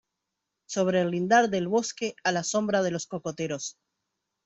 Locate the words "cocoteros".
3.05-3.77